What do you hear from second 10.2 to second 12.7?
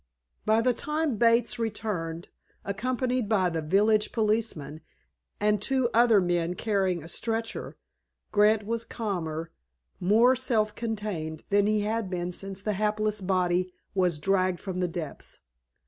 self contained, than he had been since